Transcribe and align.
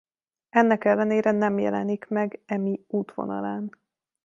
Ennek 0.49 0.85
ellenére 0.85 1.31
nem 1.31 1.59
jelenik 1.59 2.07
meg 2.07 2.41
Emi 2.45 2.83
útvonalán. 2.87 3.75